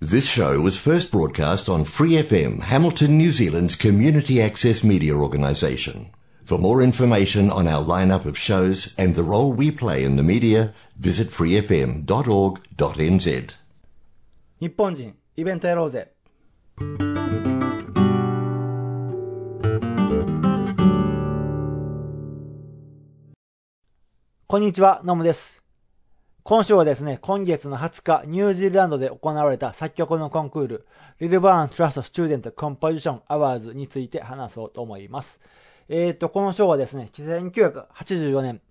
[0.00, 6.10] This show was first broadcast on Free FM, Hamilton, New Zealand's community access media organisation.
[6.44, 10.24] For more information on our lineup of shows and the role we play in the
[10.24, 12.04] media, visit freefm.org.nz.
[14.60, 16.12] 日本人、イベントやろうぜ。
[24.46, 25.55] こんにちは、ノムです。
[26.47, 30.87] 今週はですね、今月の20日、ニュージーランドで行われた作曲のコンクール、
[31.19, 35.41] リルバーン・トラスト・スチューデント・コンポジション・アワーズについて話そうと思います。
[35.89, 38.61] えっ、と、この賞はですね、1984年、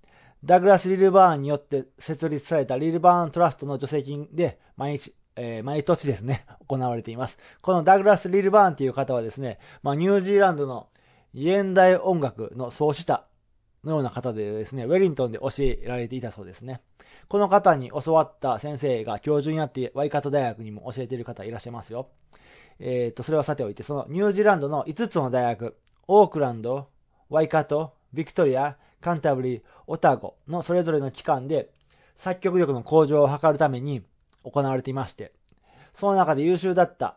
[0.43, 7.39] ダグラス・リルバーンによって設立されたリルバーン・トラストの助成金で毎日、えー毎年ですね、行われています。
[7.61, 10.89] このダグラス・リルバーンという方はですね、まあ、ニュージーランドの
[11.35, 13.27] 現代音楽の創始者
[13.87, 16.81] のような方でですね、ウェリントンで教えられていたそうですね。
[17.29, 22.09] この方に教わった先生が教授になってワイカト大学にも教えている方いらっしゃいますよ。
[22.79, 25.77] えっ、と、それはさておいて、そのニュージーランドの5つの大学、
[26.09, 26.89] オークランド、
[27.31, 31.71] ワイカト、ビクトリア、カンタブリー、オタゴのそれぞれの機関で
[32.17, 34.03] 作曲力の向上を図るために
[34.43, 35.33] 行われていまして、
[35.95, 37.17] その中で優秀だった、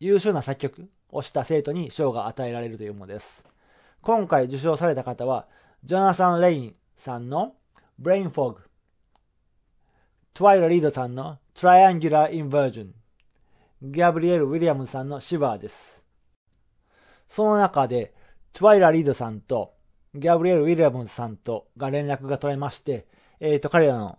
[0.00, 3.44] 優秀な作曲をした生徒に賞が与えられるというものです。
[4.00, 5.46] 今回受賞された方は、
[5.84, 7.54] ジョナサン・レインさんの
[8.02, 8.56] Brain Fog、
[10.34, 12.88] トワイラ・リードさんの Triangular Inversion、
[13.80, 16.02] ギャブリエル・ウィリアムズさんの Shiver です。
[17.28, 18.12] その中で、
[18.52, 19.74] トワイラ・リードさんと
[20.16, 23.06] ギャブリエル・ウィリアムズさんとが連絡が取れまして、
[23.38, 24.18] えっ、と、彼らの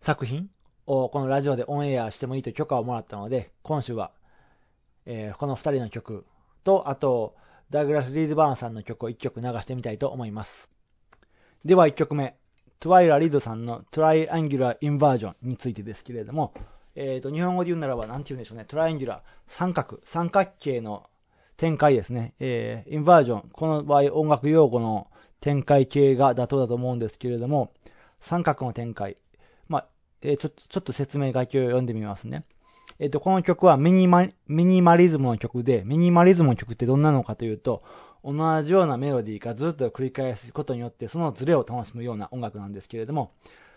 [0.00, 0.50] 作品
[0.86, 4.12] をこのラジオでオンエアしてもいいと許可をもらったので、今週は、
[5.06, 6.26] えーこの二人の曲
[6.64, 7.34] と、あと、
[7.70, 10.77] ダグラス・リードバーンさんの曲を一曲流してみたいと思います。
[11.64, 12.36] では一曲目、
[12.78, 16.54] トワイラ・リードさんのトライアンギュラー・インバージョンについてですけれども、
[16.94, 21.08] えっ、と、日本語で言うならば、なんて言うんでしょうね、トライアンギュラー、三角、三角形の
[21.56, 22.34] 展開ですね。
[22.38, 25.08] えーインバージョン、この場合音楽用語の
[25.40, 27.72] 展開形が妥当だと思うんですけれども、
[28.20, 29.16] 三角の展開。
[29.68, 29.86] まあ、
[30.22, 32.44] えーちょっと、ちょっと説明書きを読んでみますね。
[33.00, 37.82] えっ、と、この曲はミニマ、ミニマリズムの曲で、ミニマリズムの曲ってどんなのかというと、
[38.24, 43.32] 同じようなメロディーがずっと繰り返すことによって、そのズレを楽しむような音楽なんですけれども、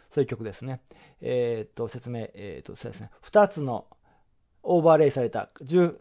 [0.09, 0.81] そういう曲ですね。
[1.21, 3.09] えっ、と、説明、えっ、と、そうですね。
[3.21, 3.85] 二つの
[4.63, 5.97] オーバーレイされた、重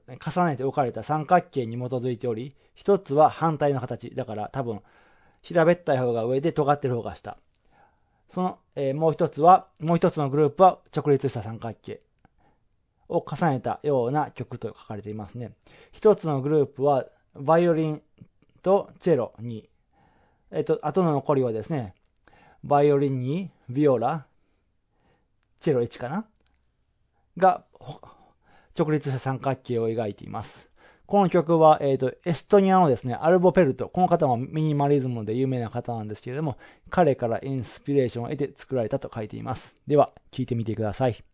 [0.47, 4.15] ねて置かれた三角形に基づいており、一つは反対の形。
[4.15, 4.81] だから多分、
[5.43, 7.39] 平べったい方が上で尖ってる方が下。
[8.29, 12.01] その、えーもう一つは、もう一つのグループは直立した三角形
[13.09, 15.53] を重ねたような曲と書かれていますね。
[15.93, 18.03] 一つのグループは、バイオリン
[18.61, 19.69] とチェロに、
[20.51, 21.95] えっ、と、後の残りはですね、
[22.63, 24.27] バイオリンにビオラ、
[25.61, 26.27] チェロ1かな？
[27.37, 27.65] が、
[28.79, 30.71] 直立した三角形を描いています。
[31.07, 33.89] この曲は、えっ、と、エストニアのですね、アルボペルト。
[33.89, 36.57] この方もミニマリズムで有名な方なんですけれども、
[36.89, 39.77] 彼からインスピレーションを得て作られたと書いています。
[39.89, 41.25] では、聴いてみてください。「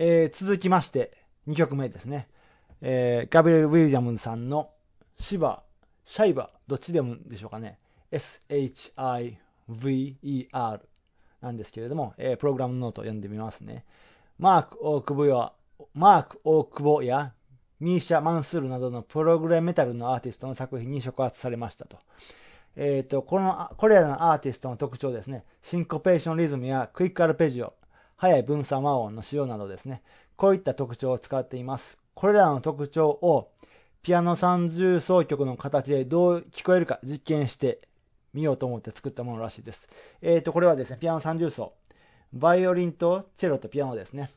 [0.00, 1.10] えー、続きまして、
[1.48, 2.28] 2曲目ですね。
[2.80, 4.70] えー、ガブリエル・ウィリアムズさんの
[5.18, 5.64] シバ、
[6.04, 7.80] シャイバ、どっちでもでしょうかね。
[8.12, 9.40] S-H-I-V-E-R
[11.40, 13.84] なんですけれども、えー、プログラムノートを読んでみますね。
[14.38, 15.52] マーク・オークボや、
[15.94, 17.32] マーク・オークボや、
[17.80, 21.98] ミーシャ・マンスールなどのプログレメタルのアーティストの作品に触発されましたと。
[22.76, 25.44] えっ、ー、と、この、これらのアーティストの特徴ですね。
[25.60, 27.74] シンコペーションリズムやクイックアルペジオ、
[28.18, 30.02] 速い分散和音の使用などですね。
[30.36, 31.98] こういった特徴を使っています。
[32.14, 33.52] これらの特徴を
[34.02, 37.80] ピアノ三重奏曲の形でどう聞こえるか実験して
[38.34, 39.88] みようと思って作ったものらしいです。
[40.20, 41.74] えっ、ー、と、これはですね、ピアノ三重奏。
[42.32, 44.32] バイオリンとチェロとピアノですね。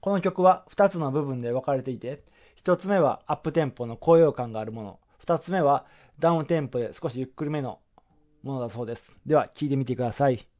[0.00, 2.24] この曲は2つの部分で分かれていて、
[2.62, 5.86] 1つ目はアップテンポの高揚感があるもの、2つ目は
[6.18, 7.78] ダウンテンポで少しゆっくりめの
[8.42, 9.16] ものだそうです。
[9.24, 10.53] では、聴いてみてください。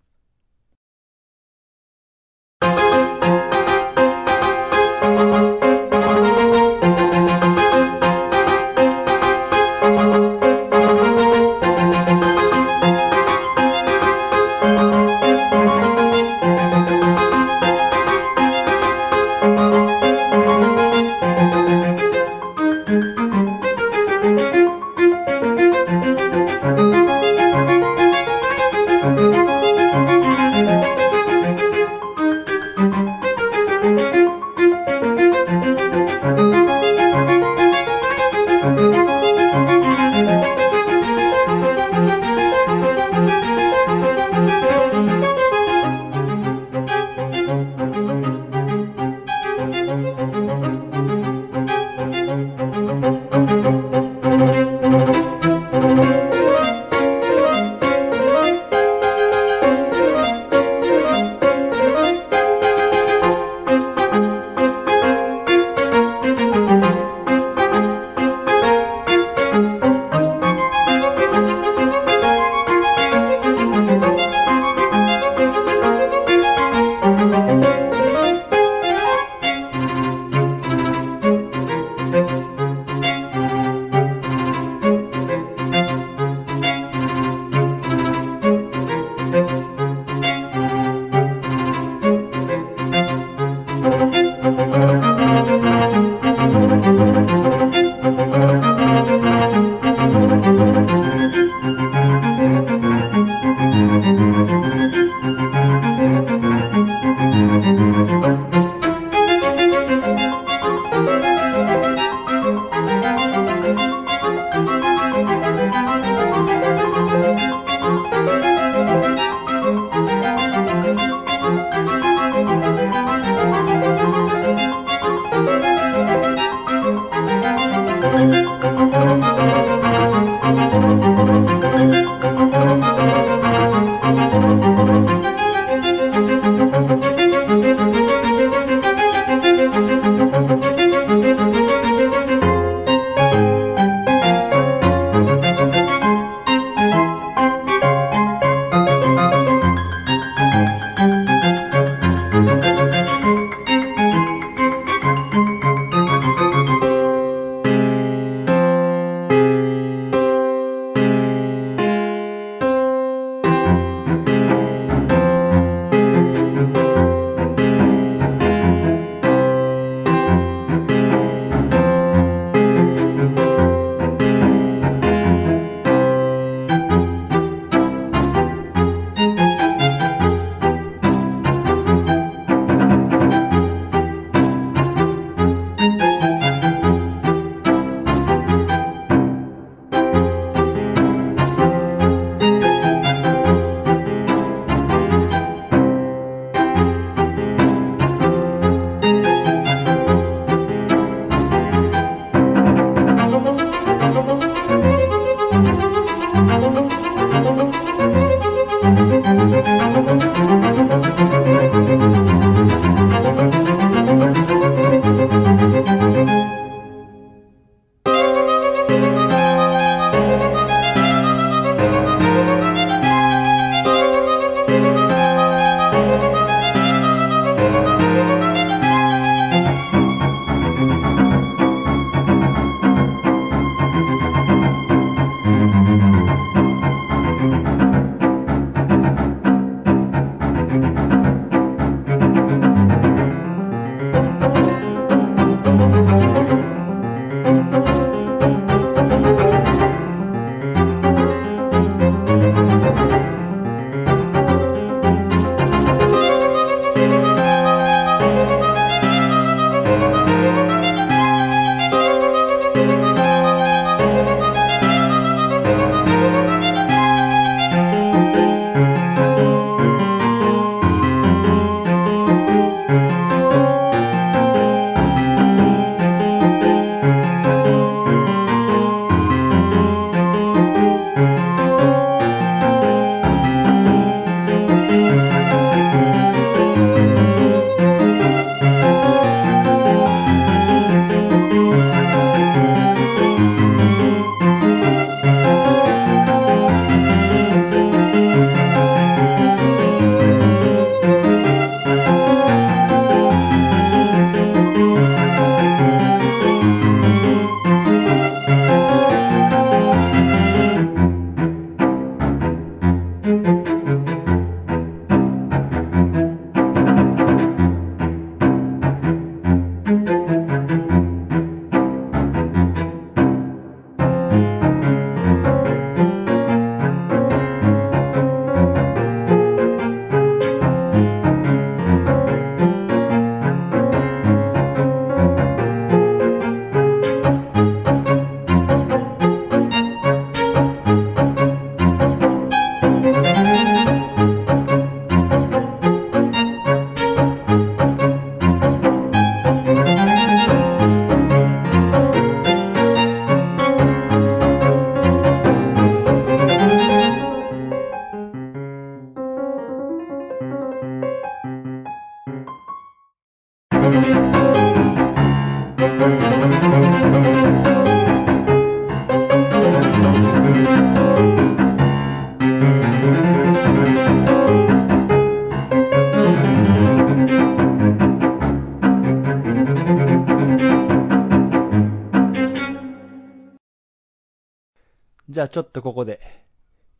[385.26, 386.20] じゃあちょっとここで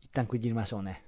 [0.01, 1.03] 一旦区切りましょうね。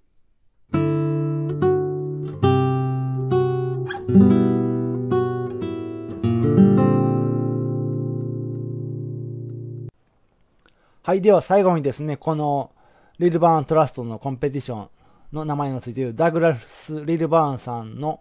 [11.01, 11.21] はい。
[11.21, 12.71] では最後にですね、この
[13.17, 14.89] リルバーントラストのコンペティション
[15.33, 18.19] の名前のついているダグラス・リルバーンさんの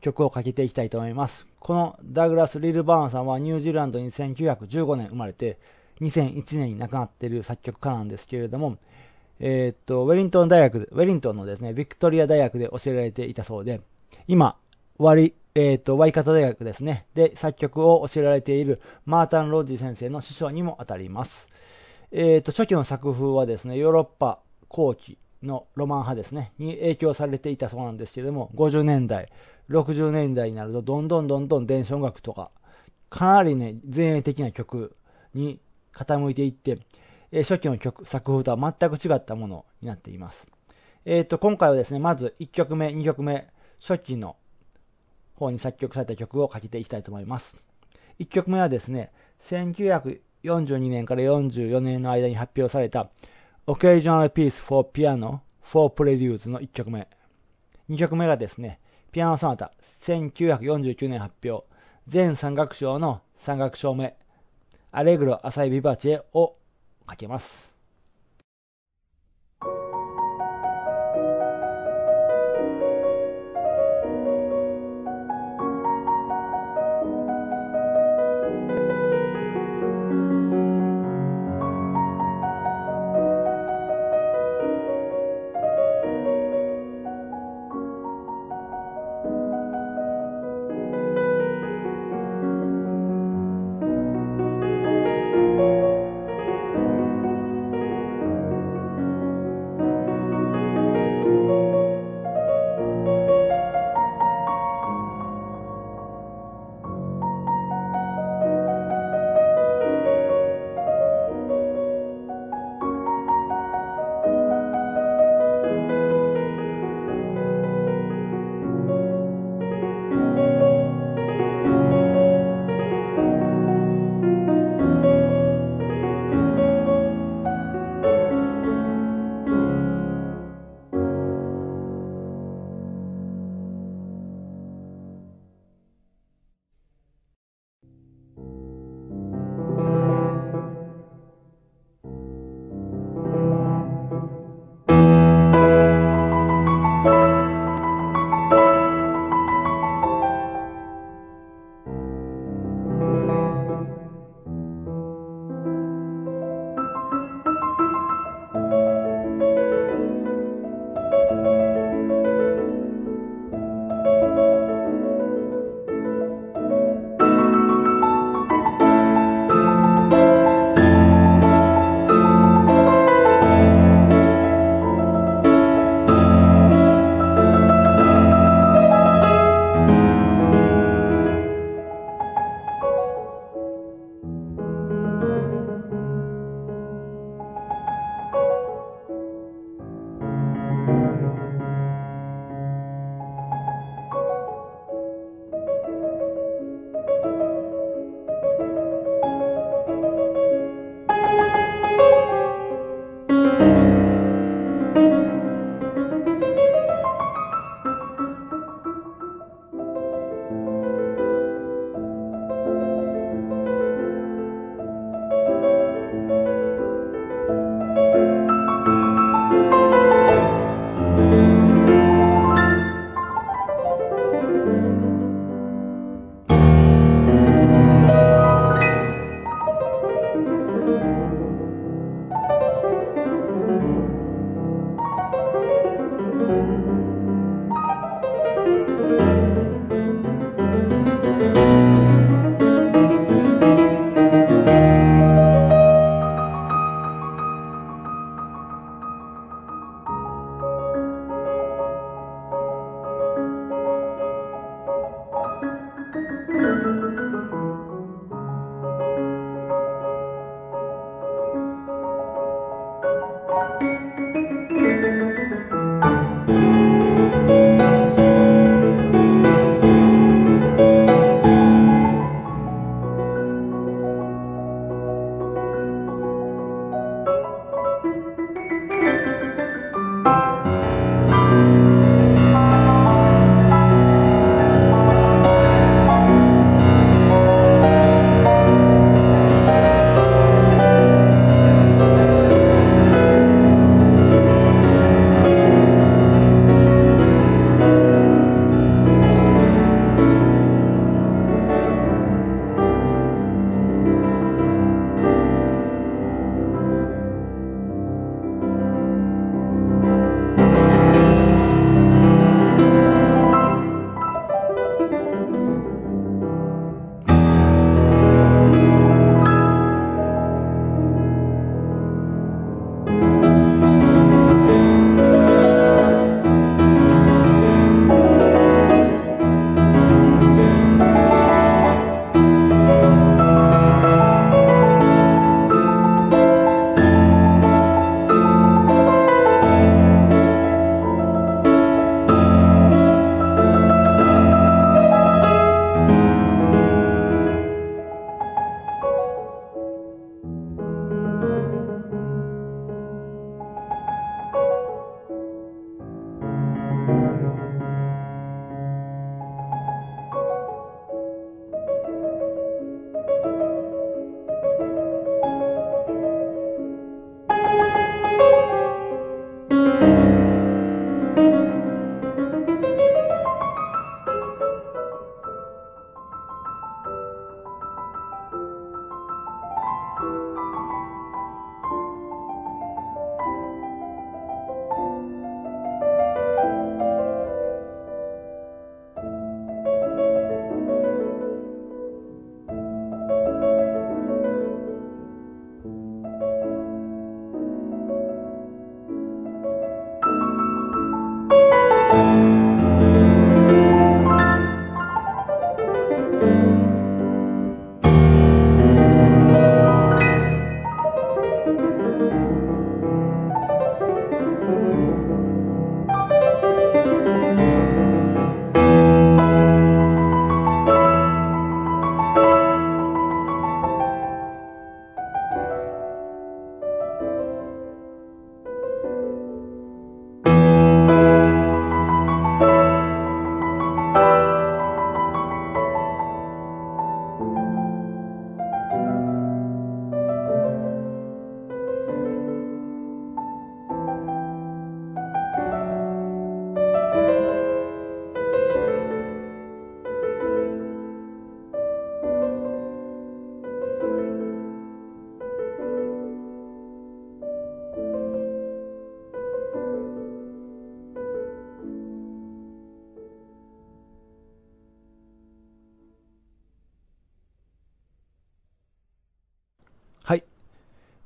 [0.00, 1.46] 曲をかけていきたいと思います。
[1.60, 5.60] このダグラス・リルバーンさんはニュージーランドに1915年生まれて、
[6.00, 8.78] 2001年に亡くなっている作曲家なんですけれども、
[9.40, 13.80] えー、っと、ウェリントン大学、ウェリントンのですね、ビクトリア大学で教えられていたそうで、
[14.28, 14.56] 今、
[14.98, 21.48] 割、えー、っと、ワイカト大学ですね、で作曲を教えられているマータン・ロッジ先生の師匠にも当たります。
[22.12, 29.28] えー、っと、初期の作風はですね、ヨーロッパ後期のロマン派ですね、に影響されていたそうなんですけれども、50年代、
[29.70, 32.50] 60年代になると、どんどんどんどん伝承楽とか、
[33.10, 34.94] かなりね、前衛的な曲
[35.34, 35.60] に
[35.94, 36.78] 傾いていって、
[37.30, 40.46] えー、初期の曲、作風とは全く違ったものになっています。
[41.04, 43.48] えっ、ー、と、今回はですね、まず1曲目、2曲目、
[43.80, 44.36] 初期の
[45.34, 47.58] 方に作曲された曲をかけていきたいと思います。
[48.20, 53.10] 1曲目はですね、1942年から44年の間に発表された
[53.66, 57.08] Occasional Piece for Piano for Preludes の1曲目。
[57.90, 58.78] 2曲目がですね、
[59.10, 59.72] ピアノソナタ
[60.02, 61.66] 1949年発表、
[62.06, 64.16] 全三楽章の三楽章目、
[64.94, 66.54] アレグロ浅いビバチェを
[67.06, 67.71] かけます。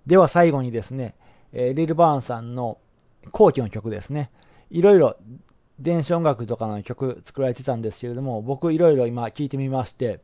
[0.06, 1.14] では最後にですね、
[1.52, 2.78] えー、リル・バーンさんの
[3.32, 4.30] 後期の曲ですね。
[4.70, 5.16] いろいろ
[5.78, 10.20] 電子音楽とかの曲作られてたんですけれども、僕いろいろ今聞いてみまして、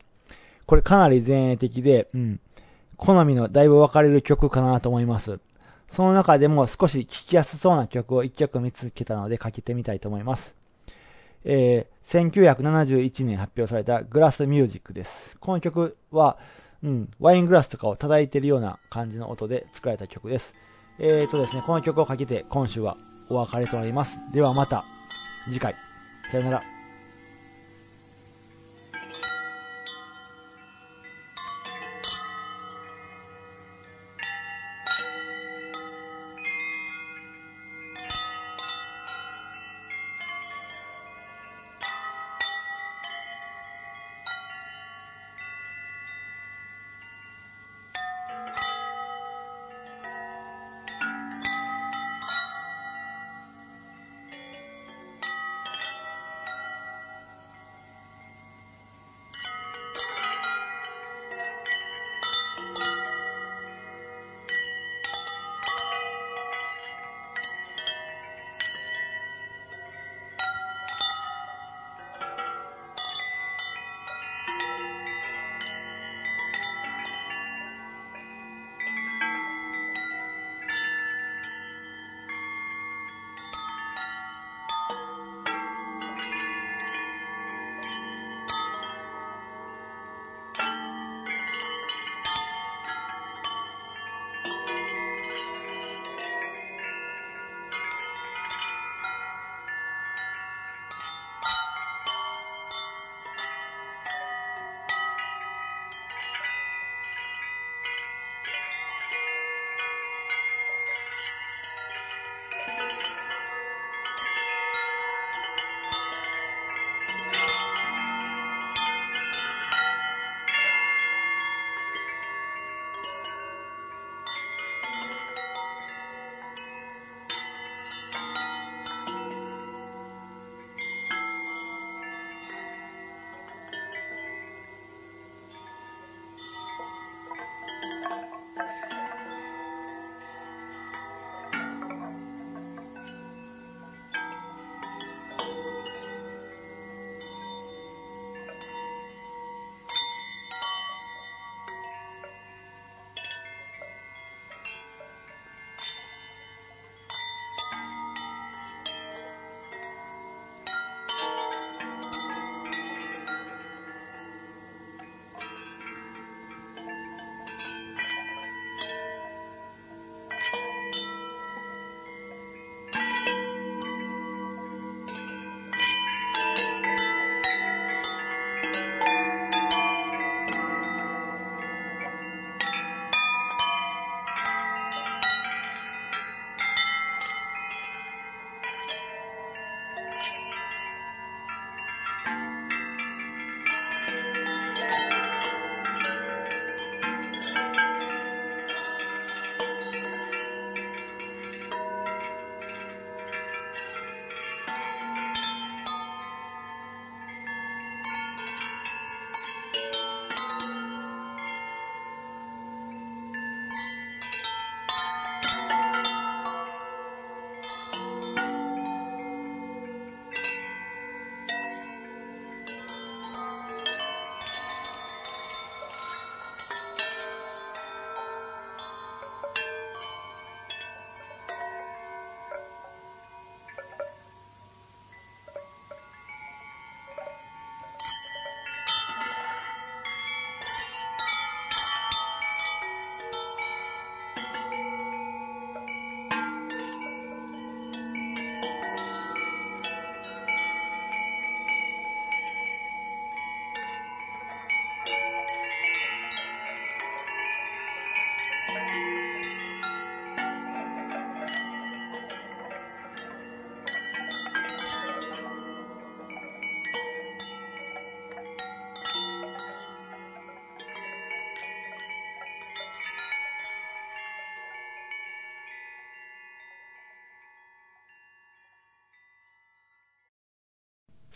[0.67, 2.41] これかなり前衛的で、うん、
[2.97, 5.41] 好みのだいぶ分かれる曲かなと思います。
[5.89, 10.55] その中でも少し聴きやすそうな曲を一曲見つけたのでかけてみたいと思います。
[11.45, 15.37] えー、1971年発表されたグラスミュージックです。
[15.39, 16.39] この曲は、
[16.83, 20.55] うん、ワイングラスとかを叩いてるような感じの音で作られた曲です。
[20.99, 22.97] えーとですね、この曲をかけて今週は
[23.29, 24.19] お別れとなります。
[24.33, 24.85] ではまた
[25.49, 25.75] 次回。
[26.31, 26.72] さよなら。